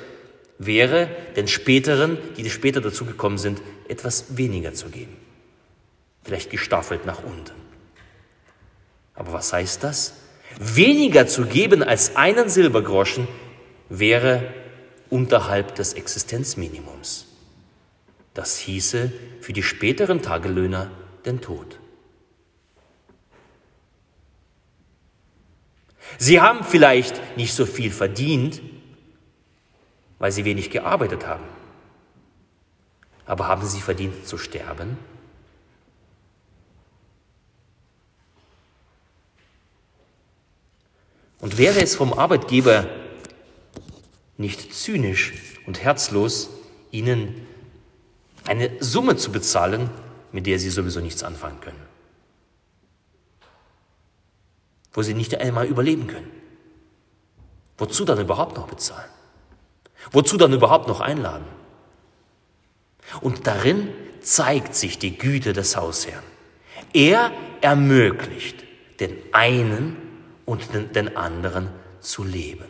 wäre, 0.59 1.09
den 1.35 1.47
späteren, 1.47 2.17
die 2.35 2.49
später 2.49 2.81
dazugekommen 2.81 3.37
sind, 3.37 3.61
etwas 3.87 4.37
weniger 4.37 4.73
zu 4.73 4.89
geben. 4.89 5.15
Vielleicht 6.23 6.49
gestaffelt 6.49 7.05
nach 7.05 7.23
unten. 7.23 7.53
Aber 9.13 9.33
was 9.33 9.53
heißt 9.53 9.83
das? 9.83 10.13
Weniger 10.59 11.27
zu 11.27 11.45
geben 11.45 11.83
als 11.83 12.15
einen 12.15 12.49
Silbergroschen 12.49 13.27
wäre 13.89 14.53
unterhalb 15.09 15.75
des 15.75 15.93
Existenzminimums. 15.93 17.27
Das 18.33 18.57
hieße 18.57 19.11
für 19.41 19.53
die 19.53 19.63
späteren 19.63 20.21
Tagelöhner 20.21 20.91
den 21.25 21.41
Tod. 21.41 21.79
Sie 26.17 26.41
haben 26.41 26.63
vielleicht 26.63 27.37
nicht 27.37 27.53
so 27.53 27.65
viel 27.65 27.91
verdient, 27.91 28.61
weil 30.19 30.31
sie 30.31 30.45
wenig 30.45 30.69
gearbeitet 30.69 31.27
haben. 31.27 31.43
Aber 33.25 33.47
haben 33.47 33.65
sie 33.65 33.81
verdient 33.81 34.25
zu 34.25 34.37
sterben? 34.37 34.97
Und 41.39 41.57
wäre 41.57 41.81
es 41.81 41.95
vom 41.95 42.13
Arbeitgeber 42.13 42.87
nicht 44.37 44.73
zynisch 44.73 45.33
und 45.65 45.83
herzlos, 45.83 46.49
ihnen 46.91 47.45
eine 48.45 48.71
Summe 48.79 49.17
zu 49.17 49.31
bezahlen, 49.31 49.89
mit 50.31 50.47
der 50.47 50.57
sie 50.57 50.69
sowieso 50.69 50.99
nichts 50.99 51.23
anfangen 51.23 51.59
können? 51.61 51.86
Wo 54.93 55.01
sie 55.01 55.13
nicht 55.13 55.39
einmal 55.39 55.65
überleben 55.65 56.07
können. 56.07 56.31
Wozu 57.77 58.05
dann 58.05 58.19
überhaupt 58.19 58.55
noch 58.57 58.67
bezahlen? 58.67 59.09
Wozu 60.11 60.37
dann 60.37 60.53
überhaupt 60.53 60.87
noch 60.87 61.01
einladen? 61.01 61.45
Und 63.21 63.47
darin 63.47 63.89
zeigt 64.21 64.75
sich 64.75 64.97
die 64.99 65.17
Güte 65.17 65.53
des 65.53 65.77
Hausherrn. 65.77 66.23
Er 66.93 67.31
ermöglicht 67.61 68.63
den 68.99 69.15
einen 69.31 69.97
und 70.45 70.73
den, 70.95 71.15
anderen 71.15 71.69
zu 71.99 72.23
leben. 72.23 72.65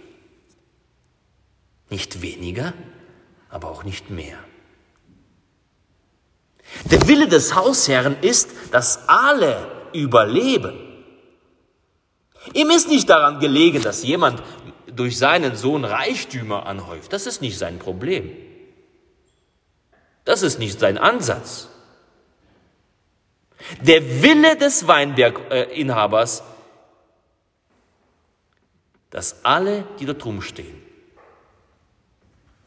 Nicht 1.89 2.21
weniger, 2.21 2.73
aber 3.49 3.69
auch 3.69 3.83
nicht 3.83 4.09
mehr. 4.09 4.37
Der 6.85 7.07
Wille 7.07 7.27
des 7.27 7.55
Hausherrn 7.55 8.17
ist, 8.21 8.49
dass 8.71 9.07
alle 9.07 9.71
überleben. 9.93 10.86
Ihm 12.57 12.71
ist 12.71 12.87
nicht 12.87 13.07
daran 13.07 13.39
gelegen, 13.39 13.83
dass 13.83 14.03
jemand 14.03 14.41
durch 14.87 15.15
seinen 15.19 15.55
Sohn 15.55 15.85
Reichtümer 15.85 16.65
anhäuft. 16.65 17.13
Das 17.13 17.27
ist 17.27 17.39
nicht 17.39 17.55
sein 17.55 17.77
Problem. 17.77 18.35
Das 20.25 20.41
ist 20.41 20.57
nicht 20.57 20.79
sein 20.79 20.97
Ansatz. 20.97 21.69
Der 23.81 24.23
Wille 24.23 24.57
des 24.57 24.87
Weinberginhabers, 24.87 26.41
dass 29.11 29.45
alle, 29.45 29.83
die 29.99 30.07
da 30.07 30.13
drum 30.13 30.41
stehen, 30.41 30.81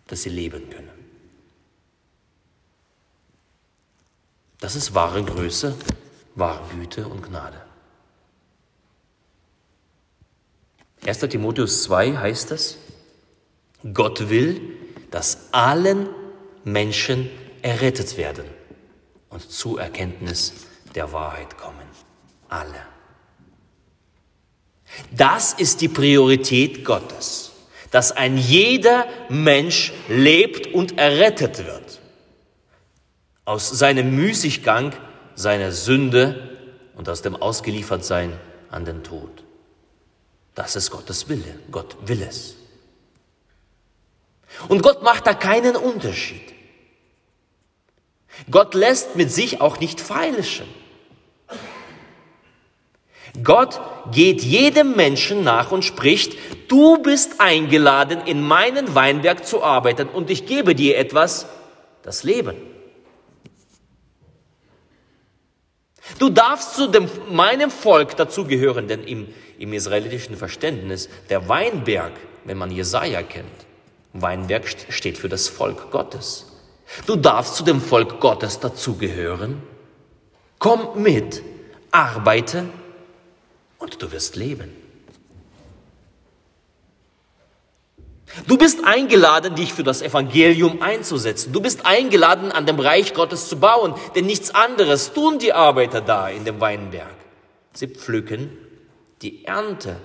dass 0.06 0.23
sie 0.23 0.30
leben 0.30 0.70
können. 0.70 0.90
Das 4.61 4.76
ist 4.76 4.94
wahre 4.94 5.25
Größe, 5.25 5.76
wahre 6.37 6.62
Güte 6.76 7.09
und 7.09 7.25
Gnade. 7.25 7.69
1. 11.07 11.19
Timotheus 11.21 11.85
2 11.85 12.16
heißt 12.16 12.50
es, 12.52 12.76
Gott 13.95 14.28
will, 14.28 14.61
dass 15.11 15.49
allen 15.52 16.09
Menschen 16.64 17.30
errettet 17.62 18.16
werden 18.16 18.45
und 19.30 19.50
zur 19.50 19.80
Erkenntnis 19.80 20.52
der 20.95 21.12
Wahrheit 21.12 21.57
kommen. 21.57 21.76
Alle. 22.49 22.87
Das 25.11 25.52
ist 25.52 25.80
die 25.80 25.88
Priorität 25.88 26.85
Gottes, 26.85 27.52
dass 27.90 28.12
ein 28.12 28.37
jeder 28.37 29.07
Mensch 29.28 29.92
lebt 30.09 30.75
und 30.75 30.99
errettet 30.99 31.64
wird. 31.64 32.00
Aus 33.45 33.71
seinem 33.71 34.14
Müßiggang, 34.14 34.92
seiner 35.35 35.73
Sünde 35.73 36.59
und 36.95 37.09
aus 37.09 37.23
dem 37.23 37.37
Ausgeliefertsein 37.37 38.33
an 38.71 38.85
den 38.85 39.02
Tod. 39.02 39.45
Das 40.61 40.76
ist 40.76 40.90
Gottes 40.90 41.26
Wille. 41.31 41.59
Gott 41.71 41.97
will 42.05 42.21
es. 42.21 42.55
Und 44.69 44.83
Gott 44.83 45.02
macht 45.02 45.26
da 45.26 45.33
keinen 45.33 45.75
Unterschied. 45.75 46.52
Gott 48.50 48.75
lässt 48.75 49.17
mit 49.17 49.33
sich 49.33 49.62
auch 49.62 49.81
nicht 49.81 50.02
feilschen. 50.02 50.67
Gott 53.43 53.81
geht 54.12 54.43
jedem 54.43 54.97
Menschen 54.97 55.45
nach 55.45 55.73
und 55.73 55.83
spricht, 55.83 56.37
du 56.69 56.99
bist 56.99 57.40
eingeladen, 57.40 58.21
in 58.26 58.43
meinen 58.43 58.95
Weinberg 58.95 59.47
zu 59.47 59.64
arbeiten 59.64 60.09
und 60.11 60.29
ich 60.29 60.45
gebe 60.45 60.75
dir 60.75 60.99
etwas, 60.99 61.47
das 62.02 62.23
Leben. 62.23 62.57
Du 66.19 66.29
darfst 66.29 66.75
zu 66.75 66.88
dem, 66.88 67.09
meinem 67.31 67.71
Volk 67.71 68.17
dazugehören, 68.17 68.88
denn 68.88 69.05
im, 69.05 69.29
im 69.59 69.73
israelitischen 69.73 70.37
Verständnis, 70.37 71.09
der 71.29 71.49
Weinberg, 71.49 72.12
wenn 72.45 72.59
man 72.59 72.71
Jesaja 72.71 73.23
kennt, 73.23 73.47
Weinberg 74.12 74.64
steht 74.88 75.19
für 75.19 75.29
das 75.29 75.49
Volk 75.49 75.90
Gottes. 75.90 76.47
Du 77.07 77.17
darfst 77.17 77.55
zu 77.57 77.62
dem 77.62 77.81
Volk 77.81 78.21
Gottes 78.21 78.59
dazugehören. 78.59 79.62
Komm 80.59 81.02
mit, 81.02 81.43
arbeite 81.90 82.67
und 83.79 84.02
du 84.02 84.11
wirst 84.11 84.37
leben. 84.37 84.79
Du 88.46 88.56
bist 88.56 88.84
eingeladen, 88.84 89.54
dich 89.54 89.72
für 89.72 89.82
das 89.82 90.02
Evangelium 90.02 90.82
einzusetzen. 90.82 91.52
Du 91.52 91.60
bist 91.60 91.84
eingeladen, 91.84 92.52
an 92.52 92.66
dem 92.66 92.78
Reich 92.78 93.12
Gottes 93.12 93.49
zu 93.49 93.58
bauen, 93.58 93.94
denn 94.14 94.26
nichts 94.26 94.54
anderes 94.54 95.12
tun 95.12 95.38
die 95.38 95.52
Arbeiter 95.52 96.00
da 96.00 96.28
in 96.28 96.44
dem 96.44 96.60
Weinberg. 96.60 97.14
Sie 97.72 97.88
pflücken 97.88 98.56
die 99.22 99.44
Ernte. 99.44 99.96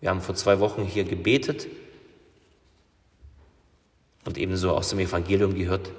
Wir 0.00 0.10
haben 0.10 0.20
vor 0.20 0.34
zwei 0.34 0.60
Wochen 0.60 0.84
hier 0.84 1.04
gebetet 1.04 1.66
und 4.24 4.38
ebenso 4.38 4.70
aus 4.70 4.90
dem 4.90 5.00
Evangelium 5.00 5.54
gehört, 5.54 5.90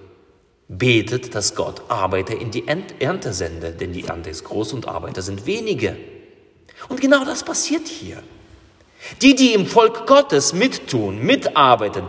betet, 0.68 1.36
dass 1.36 1.56
Gott 1.56 1.84
Arbeiter 1.90 2.40
in 2.40 2.52
die 2.52 2.68
Ernte 2.68 3.34
sende, 3.34 3.72
denn 3.72 3.94
die 3.94 4.06
Ernte 4.06 4.30
ist 4.30 4.46
groß 4.46 4.74
und 4.74 4.88
Arbeiter 4.88 5.22
sind 5.22 5.46
wenige. 5.46 5.98
Und 6.90 7.02
genau 7.02 7.26
das 7.26 7.44
passiert 7.44 7.88
hier. 7.88 8.24
Die, 9.22 9.36
die 9.36 9.54
im 9.54 9.66
Volk 9.66 10.08
Gottes 10.08 10.54
mittun, 10.54 11.20
mitarbeiten, 11.20 12.06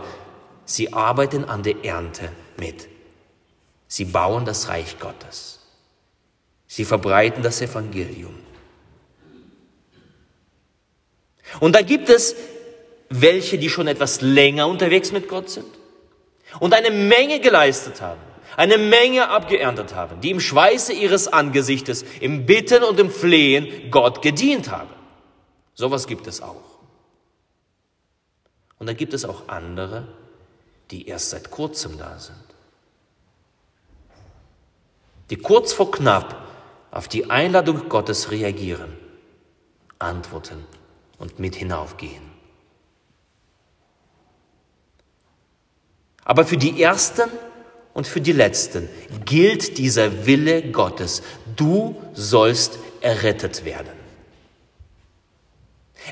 sie 0.65 0.93
arbeiten 0.93 1.43
an 1.45 1.63
der 1.63 1.83
Ernte 1.83 2.29
mit. 2.57 2.87
Sie 3.87 4.05
bauen 4.05 4.45
das 4.45 4.69
Reich 4.69 4.99
Gottes. 4.99 5.59
Sie 6.67 6.85
verbreiten 6.85 7.43
das 7.43 7.61
Evangelium. 7.61 8.35
Und 11.59 11.75
da 11.75 11.81
gibt 11.81 12.09
es 12.09 12.35
welche, 13.09 13.57
die 13.57 13.69
schon 13.69 13.87
etwas 13.87 14.21
länger 14.21 14.67
unterwegs 14.67 15.11
mit 15.11 15.29
Gott 15.29 15.49
sind 15.49 15.67
und 16.59 16.73
eine 16.73 16.91
Menge 16.91 17.39
geleistet 17.39 18.01
haben, 18.01 18.21
eine 18.57 18.77
Menge 18.77 19.29
abgeerntet 19.29 19.95
haben, 19.95 20.21
die 20.21 20.31
im 20.31 20.39
Schweiße 20.39 20.93
ihres 20.93 21.27
Angesichtes, 21.27 22.03
im 22.19 22.45
Bitten 22.45 22.83
und 22.83 22.99
im 22.99 23.11
Flehen 23.11 23.91
Gott 23.91 24.21
gedient 24.21 24.71
haben. 24.71 24.89
Sowas 25.73 26.07
gibt 26.07 26.27
es 26.27 26.41
auch. 26.41 26.74
Und 28.85 28.89
dann 28.89 28.97
gibt 28.97 29.15
es 29.15 29.25
auch 29.25 29.47
andere, 29.47 30.07
die 30.91 31.07
erst 31.07 31.31
seit 31.31 31.49
kurzem 31.49 31.97
da 31.97 32.19
sind. 32.19 32.37
Die 35.31 35.37
kurz 35.37 35.73
vor 35.73 35.89
knapp 35.89 36.47
auf 36.91 37.07
die 37.07 37.31
Einladung 37.31 37.89
Gottes 37.89 38.29
reagieren, 38.29 38.95
antworten 39.97 40.63
und 41.17 41.39
mit 41.39 41.55
hinaufgehen. 41.55 42.21
Aber 46.23 46.45
für 46.45 46.57
die 46.57 46.79
Ersten 46.79 47.31
und 47.95 48.05
für 48.05 48.21
die 48.21 48.33
Letzten 48.33 48.87
gilt 49.25 49.79
dieser 49.79 50.27
Wille 50.27 50.61
Gottes. 50.71 51.23
Du 51.55 51.99
sollst 52.13 52.77
errettet 53.01 53.65
werden. 53.65 54.04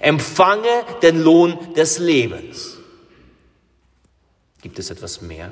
Empfange 0.02 0.86
den 1.02 1.22
Lohn 1.22 1.74
des 1.74 2.00
Lebens. 2.00 2.78
Gibt 4.62 4.80
es 4.80 4.90
etwas 4.90 5.22
mehr 5.22 5.52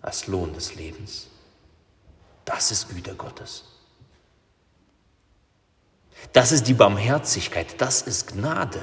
als 0.00 0.26
Lohn 0.26 0.52
des 0.54 0.74
Lebens? 0.74 1.28
Das 2.44 2.70
ist 2.70 2.88
Güte 2.88 3.14
Gottes. 3.14 3.64
Das 6.32 6.52
ist 6.52 6.64
die 6.64 6.74
Barmherzigkeit, 6.74 7.80
das 7.80 8.02
ist 8.02 8.28
Gnade. 8.28 8.82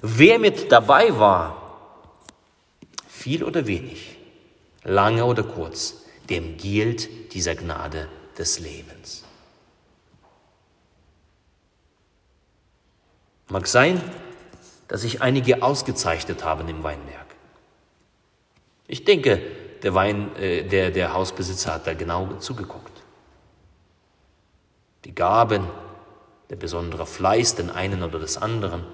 Wer 0.00 0.38
mit 0.38 0.70
dabei 0.70 1.18
war, 1.18 2.08
viel 3.08 3.42
oder 3.44 3.66
wenig, 3.66 4.16
lange 4.84 5.24
oder 5.24 5.42
kurz, 5.42 6.04
dem 6.30 6.56
gilt 6.56 7.34
dieser 7.34 7.54
Gnade 7.54 8.08
des 8.38 8.60
Lebens. 8.60 9.24
Mag 13.48 13.66
sein, 13.66 14.00
dass 14.88 15.02
sich 15.02 15.22
einige 15.22 15.62
ausgezeichnet 15.62 16.44
haben 16.44 16.68
im 16.68 16.82
Weinberg. 16.82 17.26
Ich 18.86 19.04
denke, 19.04 19.40
der, 19.82 19.94
Wein, 19.94 20.34
äh, 20.36 20.64
der, 20.64 20.90
der 20.90 21.12
Hausbesitzer 21.12 21.74
hat 21.74 21.86
da 21.86 21.94
genau 21.94 22.34
zugeguckt. 22.38 22.92
Die 25.04 25.14
Gaben, 25.14 25.66
der 26.50 26.56
besondere 26.56 27.06
Fleiß 27.06 27.54
den 27.54 27.70
einen 27.70 28.02
oder 28.02 28.18
des 28.18 28.36
anderen, 28.38 28.84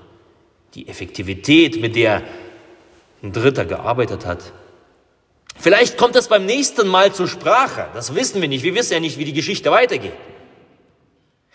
die 0.74 0.88
Effektivität, 0.88 1.80
mit 1.80 1.96
der 1.96 2.22
ein 3.22 3.33
Dritter 3.33 3.64
gearbeitet 3.64 4.26
hat, 4.26 4.52
Vielleicht 5.54 5.96
kommt 5.96 6.14
das 6.14 6.28
beim 6.28 6.46
nächsten 6.46 6.88
Mal 6.88 7.12
zur 7.12 7.28
Sprache. 7.28 7.88
Das 7.94 8.14
wissen 8.14 8.40
wir 8.40 8.48
nicht. 8.48 8.64
Wir 8.64 8.74
wissen 8.74 8.92
ja 8.92 9.00
nicht, 9.00 9.18
wie 9.18 9.24
die 9.24 9.32
Geschichte 9.32 9.70
weitergeht. 9.70 10.12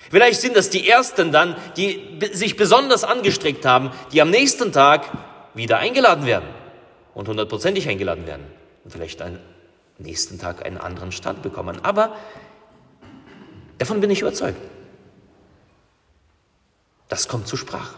Vielleicht 0.09 0.41
sind 0.41 0.55
das 0.55 0.69
die 0.69 0.89
Ersten 0.89 1.31
dann, 1.31 1.55
die 1.77 2.19
sich 2.31 2.55
besonders 2.55 3.03
angestreckt 3.03 3.65
haben, 3.65 3.91
die 4.11 4.21
am 4.21 4.31
nächsten 4.31 4.71
Tag 4.71 5.05
wieder 5.53 5.77
eingeladen 5.77 6.25
werden 6.25 6.49
und 7.13 7.27
hundertprozentig 7.27 7.87
eingeladen 7.87 8.25
werden 8.25 8.45
und 8.83 8.91
vielleicht 8.91 9.21
am 9.21 9.37
nächsten 9.99 10.39
Tag 10.39 10.65
einen 10.65 10.77
anderen 10.77 11.11
Stand 11.11 11.43
bekommen. 11.43 11.79
Aber 11.83 12.15
davon 13.77 14.01
bin 14.01 14.09
ich 14.09 14.21
überzeugt. 14.21 14.59
Das 17.09 17.27
kommt 17.27 17.47
zur 17.47 17.59
Sprache. 17.59 17.95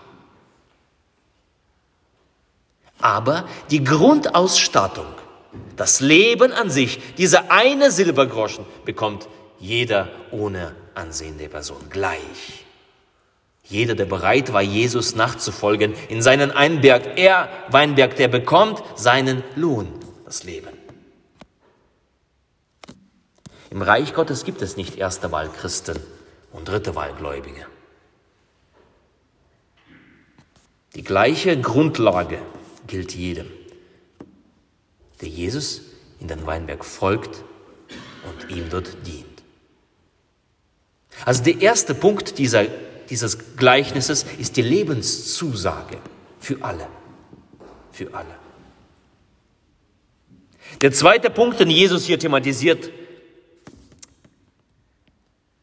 Aber 3.00 3.48
die 3.70 3.84
Grundausstattung 3.84 5.06
das 5.76 6.00
Leben 6.00 6.52
an 6.52 6.70
sich, 6.70 7.00
dieser 7.16 7.52
eine 7.52 7.92
Silbergroschen, 7.92 8.66
bekommt 8.86 9.28
jeder 9.60 10.10
ohne 10.32 10.76
Ansehen 10.96 11.38
der 11.38 11.50
Person 11.50 11.90
gleich. 11.90 12.66
Jeder, 13.64 13.96
der 13.96 14.06
bereit 14.06 14.52
war, 14.52 14.62
Jesus 14.62 15.16
nachzufolgen 15.16 15.94
in 16.10 16.22
seinen 16.22 16.52
Einberg, 16.52 17.18
er, 17.18 17.48
Weinberg, 17.70 18.16
der 18.18 18.28
bekommt 18.28 18.84
seinen 18.96 19.44
Lohn, 19.56 19.88
das 20.26 20.44
Leben. 20.44 20.78
Im 23.70 23.82
Reich 23.82 24.14
Gottes 24.14 24.44
gibt 24.44 24.62
es 24.62 24.76
nicht 24.76 24.98
erste 24.98 25.32
Wahl 25.32 25.50
Christen 25.50 25.98
und 26.52 26.68
dritte 26.68 26.96
Wahl 26.96 27.14
Gläubige. 27.14 27.66
Die 30.96 31.04
gleiche 31.04 31.60
Grundlage 31.60 32.40
gilt 32.88 33.16
jedem 33.16 33.48
der 35.22 35.30
Jesus 35.30 35.82
in 36.20 36.28
den 36.28 36.46
Weinberg 36.46 36.84
folgt 36.84 37.44
und 38.28 38.56
ihm 38.56 38.70
dort 38.70 38.96
dient. 39.06 39.26
Also 41.26 41.44
der 41.44 41.62
erste 41.62 41.94
Punkt 41.94 42.38
dieser, 42.38 42.66
dieses 43.10 43.56
Gleichnisses 43.56 44.26
ist 44.38 44.58
die 44.58 44.62
Lebenszusage 44.62 45.98
für 46.40 46.64
alle. 46.64 46.88
Für 47.92 48.14
alle. 48.14 48.36
Der 50.80 50.92
zweite 50.92 51.30
Punkt, 51.30 51.60
den 51.60 51.70
Jesus 51.70 52.06
hier 52.06 52.18
thematisiert, 52.18 52.90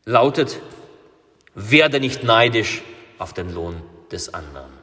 lautet, 0.04 0.60
werde 1.54 1.98
nicht 1.98 2.22
neidisch 2.22 2.82
auf 3.18 3.32
den 3.32 3.52
Lohn 3.52 3.82
des 4.12 4.32
anderen. 4.32 4.77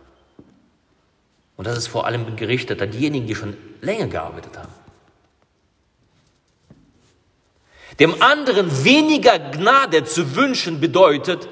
Und 1.57 1.67
das 1.67 1.77
ist 1.77 1.87
vor 1.87 2.05
allem 2.05 2.35
gerichtet 2.35 2.81
an 2.81 2.91
diejenigen, 2.91 3.27
die 3.27 3.35
schon 3.35 3.55
länger 3.81 4.07
gearbeitet 4.07 4.57
haben. 4.57 4.73
Dem 7.99 8.21
anderen 8.21 8.83
weniger 8.83 9.39
Gnade 9.39 10.03
zu 10.03 10.35
wünschen 10.35 10.81
bedeutet, 10.81 11.47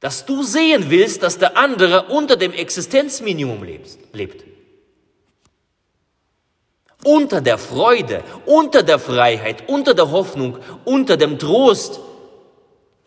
dass 0.00 0.24
du 0.24 0.42
sehen 0.42 0.88
willst, 0.88 1.22
dass 1.22 1.36
der 1.36 1.58
andere 1.58 2.06
unter 2.06 2.36
dem 2.36 2.52
Existenzminimum 2.52 3.62
lebt. 4.12 4.44
Unter 7.04 7.42
der 7.42 7.58
Freude, 7.58 8.24
unter 8.46 8.82
der 8.82 8.98
Freiheit, 8.98 9.68
unter 9.68 9.92
der 9.92 10.10
Hoffnung, 10.10 10.58
unter 10.84 11.18
dem 11.18 11.38
Trost, 11.38 12.00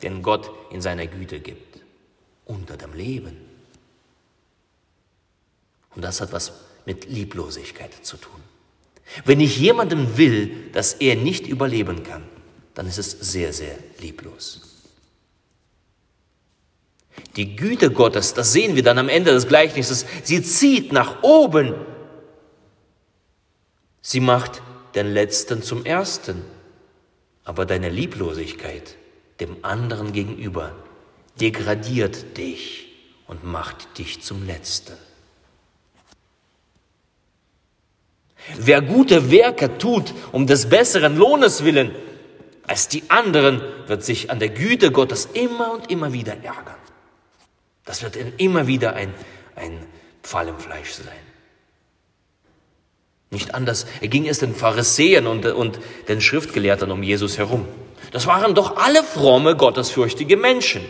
den 0.04 0.22
Gott 0.22 0.52
in 0.72 0.82
seiner 0.82 1.08
Güte 1.08 1.40
gibt. 1.40 1.80
Unter 2.46 2.78
dem 2.78 2.94
Leben. 2.94 3.43
Und 5.96 6.04
das 6.04 6.22
hat 6.22 6.32
was 6.32 6.54
mit 6.86 7.10
Lieblosigkeit 7.10 7.94
zu 8.04 8.18
tun. 8.18 8.42
Wenn 9.26 9.40
ich 9.40 9.58
jemandem 9.60 10.18
will, 10.18 10.70
dass 10.72 10.94
er 10.94 11.16
nicht 11.16 11.48
überleben 11.48 12.04
kann, 12.04 12.24
dann 12.74 12.88
ist 12.88 12.98
es 12.98 13.12
sehr, 13.12 13.54
sehr 13.54 13.78
lieblos. 14.00 14.62
Die 17.36 17.56
Güte 17.56 17.92
Gottes, 17.92 18.34
das 18.34 18.54
sehen 18.54 18.76
wir 18.76 18.84
dann 18.84 18.98
am 18.98 19.10
Ende 19.10 19.32
des 19.32 19.48
Gleichnisses, 19.48 20.06
sie 20.24 20.42
zieht 20.42 20.92
nach 20.92 21.22
oben. 21.24 21.76
Sie 24.02 24.20
macht 24.20 24.62
den 24.96 25.14
Letzten 25.14 25.62
zum 25.62 25.86
Ersten. 25.86 26.44
Aber 27.46 27.66
deine 27.66 27.90
Lieblosigkeit 27.90 28.96
dem 29.40 29.58
anderen 29.64 30.14
gegenüber 30.14 30.74
degradiert 31.40 32.38
dich 32.38 32.88
und 33.28 33.44
macht 33.44 33.98
dich 33.98 34.22
zum 34.22 34.46
Letzten. 34.46 34.94
Wer 38.58 38.82
gute 38.82 39.32
Werke 39.32 39.78
tut 39.78 40.14
um 40.32 40.48
des 40.48 40.70
besseren 40.70 41.18
Lohnes 41.18 41.64
willen 41.64 41.92
als 42.66 42.88
die 42.88 43.04
anderen, 43.10 43.62
wird 43.88 44.04
sich 44.04 44.32
an 44.32 44.40
der 44.40 44.50
Güte 44.50 44.92
Gottes 44.92 45.28
immer 45.34 45.74
und 45.74 45.92
immer 45.92 46.14
wieder 46.14 46.34
ärgern. 46.34 46.76
Das 47.86 48.04
wird 48.04 48.18
immer 48.38 48.68
wieder 48.68 48.96
ein, 48.96 49.14
ein 49.56 49.78
Pfeil 50.22 50.48
im 50.48 50.58
Fleisch 50.58 50.92
sein. 50.92 51.08
Nicht 53.30 53.56
anders 53.56 53.86
ging 54.02 54.28
es 54.28 54.40
den 54.40 54.56
Pharisäern 54.56 55.28
und, 55.28 55.46
und 55.46 55.80
den 56.08 56.22
Schriftgelehrten 56.22 56.92
um 56.92 57.04
Jesus 57.04 57.38
herum. 57.38 57.68
Das 58.12 58.28
waren 58.28 58.54
doch 58.54 58.78
alle 58.78 59.04
fromme, 59.04 59.58
gottesfürchtige 59.58 60.38
Menschen. 60.38 60.86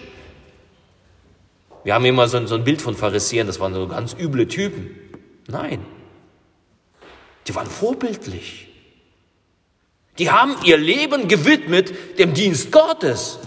Wir 1.83 1.93
haben 1.95 2.05
immer 2.05 2.27
so, 2.27 2.45
so 2.45 2.55
ein 2.55 2.63
Bild 2.63 2.81
von 2.81 2.95
Pharisäern, 2.95 3.47
das 3.47 3.59
waren 3.59 3.73
so 3.73 3.87
ganz 3.87 4.13
üble 4.13 4.47
Typen. 4.47 4.91
Nein, 5.47 5.85
die 7.47 7.55
waren 7.55 7.69
vorbildlich. 7.69 8.67
Die 10.17 10.29
haben 10.29 10.55
ihr 10.63 10.77
Leben 10.77 11.27
gewidmet 11.27 12.19
dem 12.19 12.33
Dienst 12.33 12.71
Gottes. 12.71 13.39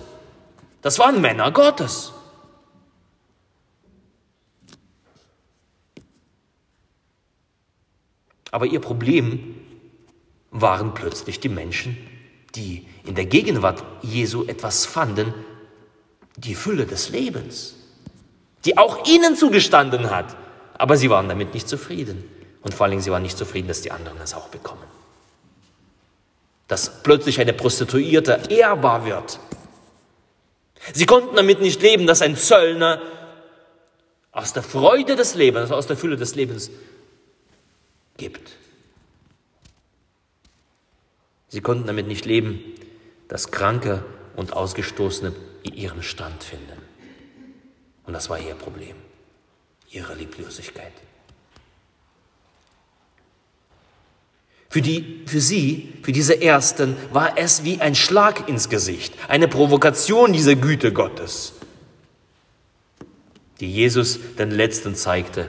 Das 0.83 0.99
waren 0.99 1.21
Männer 1.21 1.53
Gottes. 1.53 2.13
Aber 8.51 8.67
ihr 8.67 8.81
Problem 8.81 9.55
waren 10.51 10.95
plötzlich 10.95 11.41
die 11.41 11.49
Menschen, 11.49 11.97
die 12.55 12.87
in 13.05 13.15
der 13.15 13.27
Gegenwart 13.27 13.85
Jesu 14.03 14.45
etwas 14.45 14.87
fanden, 14.87 15.35
die 16.37 16.55
Fülle 16.55 16.87
des 16.87 17.11
Lebens, 17.11 17.77
die 18.65 18.79
auch 18.79 19.07
ihnen 19.07 19.37
zugestanden 19.37 20.11
hat. 20.11 20.37
Aber 20.75 20.97
sie 20.97 21.11
waren 21.11 21.29
damit 21.29 21.55
nicht 21.55 21.69
zufrieden. 21.69 22.25
Und 22.67 22.75
vor 22.75 22.89
Dingen, 22.89 23.01
sie 23.01 23.13
waren 23.13 23.23
nicht 23.23 23.39
zufrieden, 23.39 23.69
dass 23.69 23.81
die 23.81 23.93
anderen 23.93 24.21
es 24.21 24.35
auch 24.35 24.49
bekommen. 24.49 24.83
Dass 26.67 27.01
plötzlich 27.05 27.41
eine 27.41 27.53
Prostituierte 27.53 28.41
ehrbar 28.49 29.07
wird. 29.07 29.39
Sie 30.93 31.07
konnten 31.07 31.37
damit 31.37 31.61
nicht 31.61 31.81
leben, 31.81 32.09
dass 32.09 32.23
ein 32.23 32.37
Zöllner 32.37 33.01
aus 34.33 34.53
der 34.53 34.65
Freude 34.65 35.15
des 35.15 35.37
Lebens, 35.37 35.61
also 35.61 35.77
aus 35.77 35.87
der 35.87 35.97
Fülle 35.97 36.17
des 36.17 36.35
Lebens 36.35 36.73
gibt. 38.17 38.57
Sie 41.47 41.61
konnten 41.61 41.87
damit 41.87 42.09
nicht 42.09 42.25
leben, 42.25 42.59
dass 43.29 43.53
Kranke 43.53 44.05
und 44.35 44.55
Ausgestoßene 44.55 45.33
ihren 45.63 46.03
Stand 46.03 46.43
finden. 46.43 46.83
Und 48.07 48.13
das 48.13 48.29
war 48.29 48.41
ihr 48.41 48.57
Problem, 48.57 48.97
ihre 49.89 50.15
Lieblosigkeit. 50.15 50.93
Für, 54.77 54.83
die, 54.83 55.23
für 55.25 55.41
sie, 55.41 55.91
für 56.03 56.13
diese 56.13 56.43
Ersten, 56.43 56.99
war 57.11 57.39
es 57.39 57.65
wie 57.65 57.81
ein 57.81 57.95
Schlag 57.95 58.47
ins 58.47 58.69
Gesicht, 58.69 59.15
eine 59.27 59.49
Provokation 59.49 60.35
dieser 60.35 60.55
Güte 60.55 60.93
Gottes, 60.93 61.55
die 63.59 63.73
Jesus 63.73 64.19
den 64.39 64.51
Letzten 64.51 64.95
zeigte. 64.95 65.49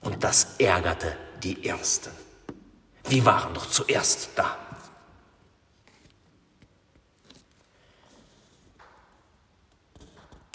Und 0.00 0.24
das 0.24 0.56
ärgerte 0.58 1.18
die 1.42 1.66
Ersten. 1.68 2.08
Wir 3.10 3.26
waren 3.26 3.52
doch 3.52 3.68
zuerst 3.68 4.30
da. 4.36 4.56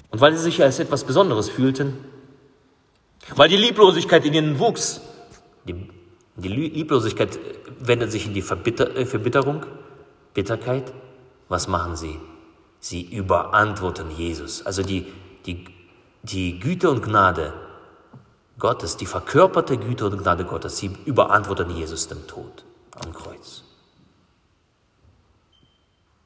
Und 0.09 0.21
weil 0.21 0.35
sie 0.35 0.41
sich 0.41 0.63
als 0.63 0.79
etwas 0.79 1.03
Besonderes 1.03 1.51
fühlten, 1.51 2.03
weil 3.35 3.47
die 3.47 3.57
Lieblosigkeit 3.57 4.25
in 4.25 4.33
ihnen 4.33 4.57
wuchs, 4.57 5.01
die 5.67 6.00
die 6.35 6.47
Lieblosigkeit 6.47 7.37
wendet 7.79 8.11
sich 8.11 8.25
in 8.25 8.33
die 8.33 8.41
Verbitter 8.41 8.95
äh, 8.95 9.05
Verbitterung, 9.05 9.65
Bitterkeit. 10.33 10.93
Was 11.49 11.67
machen 11.67 11.95
sie? 11.95 12.19
Sie 12.79 13.01
überantworten 13.01 14.09
Jesus. 14.11 14.65
Also 14.65 14.83
die, 14.83 15.05
die, 15.45 15.65
die 16.23 16.59
Güte 16.59 16.89
und 16.89 17.03
Gnade 17.03 17.53
Gottes, 18.57 18.95
die 18.95 19.05
verkörperte 19.05 19.77
Güte 19.77 20.05
und 20.05 20.17
Gnade 20.21 20.45
Gottes, 20.45 20.77
sie 20.77 20.91
überantworten 21.05 21.69
Jesus 21.75 22.07
dem 22.07 22.25
Tod 22.27 22.63
am 22.95 23.13
Kreuz. 23.13 23.63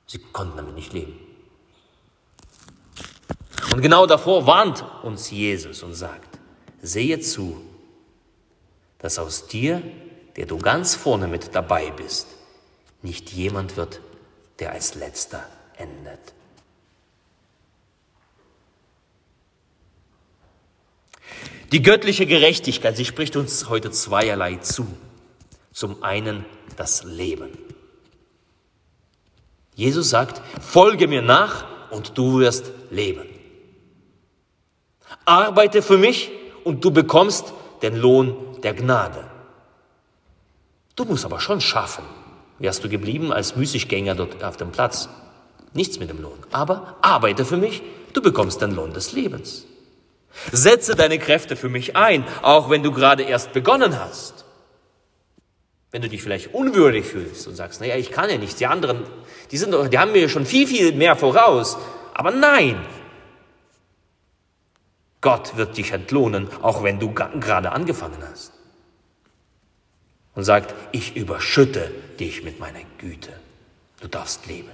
Sie 0.05 0.19
konnten 0.31 0.57
damit 0.57 0.75
nicht 0.75 0.93
leben. 0.93 1.13
Und 3.73 3.81
genau 3.81 4.05
davor 4.05 4.45
warnt 4.45 4.85
uns 5.03 5.31
Jesus 5.31 5.81
und 5.83 5.93
sagt, 5.93 6.39
sehe 6.81 7.19
zu, 7.19 7.61
dass 9.05 9.19
aus 9.19 9.45
dir, 9.45 9.83
der 10.35 10.47
du 10.47 10.57
ganz 10.57 10.95
vorne 10.95 11.27
mit 11.27 11.53
dabei 11.53 11.91
bist, 11.91 12.25
nicht 13.03 13.29
jemand 13.29 13.77
wird, 13.77 14.01
der 14.57 14.71
als 14.71 14.95
letzter 14.95 15.45
endet. 15.77 16.19
Die 21.71 21.83
göttliche 21.83 22.25
Gerechtigkeit, 22.25 22.97
sie 22.97 23.05
spricht 23.05 23.35
uns 23.35 23.69
heute 23.69 23.91
zweierlei 23.91 24.55
zu. 24.55 24.87
Zum 25.71 26.01
einen 26.01 26.43
das 26.75 27.03
Leben. 27.03 27.55
Jesus 29.75 30.09
sagt, 30.09 30.41
folge 30.59 31.07
mir 31.07 31.21
nach 31.21 31.91
und 31.91 32.17
du 32.17 32.39
wirst 32.39 32.71
leben. 32.89 33.29
Arbeite 35.25 35.83
für 35.83 35.99
mich 35.99 36.31
und 36.63 36.83
du 36.83 36.89
bekommst 36.89 37.53
den 37.81 37.95
Lohn 37.95 38.35
der 38.63 38.73
Gnade. 38.73 39.23
Du 40.95 41.05
musst 41.05 41.25
aber 41.25 41.39
schon 41.39 41.61
schaffen. 41.61 42.05
Wärst 42.59 42.83
du 42.83 42.89
geblieben 42.89 43.33
als 43.33 43.55
Müßiggänger 43.55 44.15
dort 44.15 44.43
auf 44.43 44.57
dem 44.57 44.71
Platz? 44.71 45.09
Nichts 45.73 45.99
mit 45.99 46.09
dem 46.09 46.21
Lohn. 46.21 46.39
Aber 46.51 46.95
arbeite 47.01 47.43
für 47.43 47.57
mich, 47.57 47.81
du 48.13 48.21
bekommst 48.21 48.61
den 48.61 48.71
Lohn 48.71 48.93
des 48.93 49.11
Lebens. 49.11 49.65
Setze 50.51 50.95
deine 50.95 51.19
Kräfte 51.19 51.55
für 51.55 51.69
mich 51.69 51.95
ein, 51.95 52.25
auch 52.41 52.69
wenn 52.69 52.83
du 52.83 52.91
gerade 52.91 53.23
erst 53.23 53.53
begonnen 53.53 53.99
hast. 53.99 54.45
Wenn 55.91 56.01
du 56.01 56.09
dich 56.09 56.23
vielleicht 56.23 56.53
unwürdig 56.53 57.05
fühlst 57.05 57.47
und 57.47 57.55
sagst, 57.55 57.79
naja, 57.81 57.95
ich 57.95 58.11
kann 58.11 58.29
ja 58.29 58.38
nicht, 58.38 58.59
die 58.59 58.67
anderen, 58.67 59.03
die, 59.51 59.57
sind, 59.57 59.73
die 59.91 59.99
haben 59.99 60.11
mir 60.11 60.27
schon 60.27 60.45
viel, 60.45 60.67
viel 60.67 60.93
mehr 60.93 61.15
voraus. 61.15 61.77
Aber 62.13 62.31
nein, 62.31 62.77
Gott 65.25 65.57
wird 65.57 65.75
dich 65.75 65.91
entlohnen, 65.91 66.47
auch 66.61 66.83
wenn 66.83 66.99
du 66.99 67.11
gerade 67.11 67.71
angefangen 67.71 68.21
hast 68.29 68.53
und 70.35 70.43
sagt, 70.43 70.75
ich 70.91 71.15
überschütte 71.15 71.91
dich 72.19 72.43
mit 72.43 72.59
meiner 72.59 72.81
Güte. 72.99 73.31
Du 74.01 74.07
darfst 74.07 74.45
leben. 74.45 74.69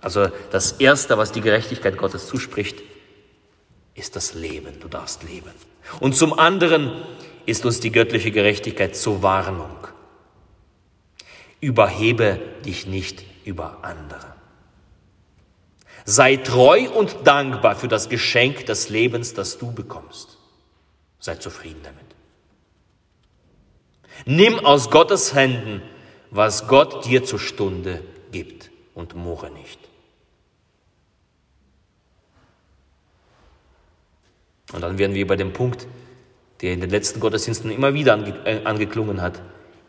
Also 0.00 0.28
das 0.52 0.70
Erste, 0.70 1.18
was 1.18 1.32
die 1.32 1.40
Gerechtigkeit 1.40 1.98
Gottes 1.98 2.28
zuspricht, 2.28 2.84
ist 3.96 4.14
das 4.14 4.34
Leben. 4.34 4.78
Du 4.78 4.86
darfst 4.86 5.24
leben. 5.24 5.50
Und 5.98 6.14
zum 6.14 6.38
anderen 6.38 7.02
ist 7.46 7.66
uns 7.66 7.80
die 7.80 7.90
göttliche 7.90 8.30
Gerechtigkeit 8.30 8.94
zur 8.94 9.24
Warnung. 9.24 9.88
Überhebe 11.60 12.38
dich 12.64 12.86
nicht 12.86 13.24
über 13.44 13.78
andere. 13.82 14.37
Sei 16.10 16.36
treu 16.36 16.88
und 16.88 17.26
dankbar 17.26 17.76
für 17.76 17.86
das 17.86 18.08
Geschenk 18.08 18.64
des 18.64 18.88
Lebens, 18.88 19.34
das 19.34 19.58
du 19.58 19.72
bekommst. 19.72 20.38
Sei 21.18 21.34
zufrieden 21.34 21.82
damit. 21.84 22.06
Nimm 24.24 24.58
aus 24.58 24.90
Gottes 24.90 25.34
Händen, 25.34 25.82
was 26.30 26.66
Gott 26.66 27.04
dir 27.04 27.24
zur 27.24 27.38
Stunde 27.38 28.02
gibt 28.32 28.70
und 28.94 29.16
murre 29.16 29.50
nicht. 29.50 29.78
Und 34.72 34.80
dann 34.80 34.96
werden 34.96 35.14
wir 35.14 35.26
bei 35.26 35.36
dem 35.36 35.52
Punkt, 35.52 35.86
der 36.62 36.72
in 36.72 36.80
den 36.80 36.88
letzten 36.88 37.20
Gottesdiensten 37.20 37.70
immer 37.70 37.92
wieder 37.92 38.14
ange 38.14 38.30
äh, 38.46 38.64
angeklungen 38.64 39.20
hat. 39.20 39.42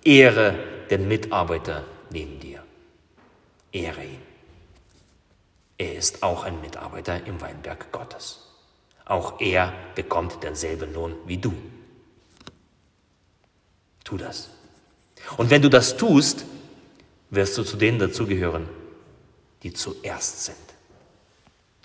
Ehre 0.03 0.53
den 0.89 1.08
Mitarbeiter 1.08 1.86
neben 2.10 2.41
dir. 2.41 2.62
Ehre 3.71 4.03
ihn. 4.03 4.28
Er 5.79 5.95
ist 5.95 6.23
auch 6.23 6.43
ein 6.43 6.59
Mitarbeiter 6.61 7.25
im 7.25 7.39
Weinberg 7.39 7.91
Gottes. 7.93 8.41
Auch 9.05 9.39
er 9.39 9.73
bekommt 9.95 10.43
denselben 10.43 10.93
Lohn 10.93 11.15
wie 11.25 11.37
du. 11.37 11.53
Tu 14.03 14.17
das. 14.17 14.49
Und 15.37 15.49
wenn 15.49 15.61
du 15.61 15.69
das 15.69 15.95
tust, 15.95 16.45
wirst 17.29 17.57
du 17.57 17.63
zu 17.63 17.77
denen 17.77 17.97
dazugehören, 17.97 18.67
die 19.63 19.71
zuerst 19.73 20.45
sind. 20.45 20.57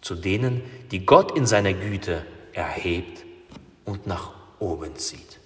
Zu 0.01 0.17
denen, 0.17 0.63
die 0.91 1.07
Gott 1.07 1.37
in 1.37 1.47
seiner 1.47 1.73
Güte 1.73 2.27
erhebt 2.53 3.25
und 3.85 4.09
nach 4.09 4.33
oben 4.59 4.97
zieht. 4.97 5.39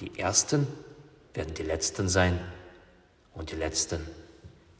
Die 0.00 0.16
Ersten 0.18 0.68
werden 1.34 1.54
die 1.54 1.64
Letzten 1.64 2.08
sein 2.08 2.38
und 3.34 3.50
die 3.50 3.56
Letzten 3.56 4.06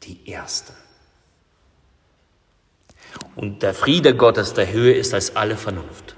die 0.03 0.31
Ersten. 0.31 0.73
Und 3.35 3.63
der 3.63 3.73
Friede 3.73 4.15
Gottes 4.15 4.53
der 4.53 4.71
Höhe 4.71 4.93
ist 4.93 5.13
als 5.13 5.35
alle 5.35 5.57
Vernunft. 5.57 6.15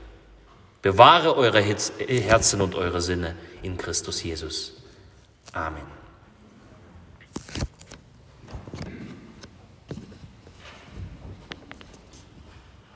Bewahre 0.82 1.36
eure 1.36 1.62
Herzen 1.62 2.62
und 2.62 2.76
eure 2.76 3.02
Sinne 3.02 3.36
in 3.62 3.78
Christus 3.78 4.24
Jesus. 4.24 4.82
Amen. 5.52 5.99